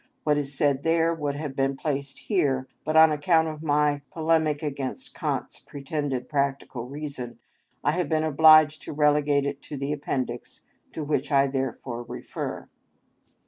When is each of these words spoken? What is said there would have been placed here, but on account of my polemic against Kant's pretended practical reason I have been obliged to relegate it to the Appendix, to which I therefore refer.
What 0.23 0.35
is 0.39 0.51
said 0.57 0.81
there 0.81 1.13
would 1.13 1.35
have 1.35 1.55
been 1.55 1.77
placed 1.77 2.17
here, 2.27 2.67
but 2.83 2.97
on 2.97 3.11
account 3.11 3.47
of 3.49 3.61
my 3.61 4.01
polemic 4.11 4.63
against 4.63 5.13
Kant's 5.13 5.59
pretended 5.59 6.27
practical 6.27 6.85
reason 6.87 7.37
I 7.83 7.91
have 7.91 8.09
been 8.09 8.23
obliged 8.23 8.81
to 8.81 8.93
relegate 8.93 9.45
it 9.45 9.61
to 9.61 9.77
the 9.77 9.93
Appendix, 9.93 10.65
to 10.93 11.03
which 11.03 11.31
I 11.31 11.45
therefore 11.45 12.01
refer. 12.01 12.67